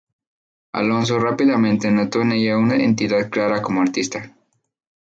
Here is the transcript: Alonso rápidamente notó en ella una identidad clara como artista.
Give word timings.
Alonso 0.71 1.19
rápidamente 1.19 1.91
notó 1.91 2.23
en 2.23 2.31
ella 2.31 2.57
una 2.57 2.75
identidad 2.75 3.29
clara 3.29 3.61
como 3.61 3.83
artista. 3.83 4.33